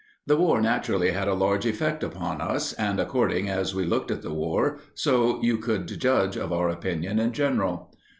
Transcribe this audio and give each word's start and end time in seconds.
The 0.25 0.35
war 0.35 0.59
naturally 0.61 1.11
had 1.11 1.27
a 1.27 1.35
large 1.35 1.63
effect 1.63 2.03
upon 2.03 2.41
us, 2.41 2.73
and 2.73 2.99
according 2.99 3.49
as 3.49 3.75
we 3.75 3.85
looked 3.85 4.09
at 4.09 4.23
the 4.23 4.33
war, 4.33 4.79
so 4.95 5.39
you 5.43 5.57
could 5.57 5.85
judge 5.87 6.35
of 6.35 6.51
our 6.51 6.69
opinions 6.69 7.21
in 7.21 7.33
general. 7.33 7.93